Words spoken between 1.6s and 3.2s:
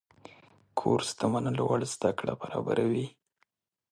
وړ زده کړه برابروي.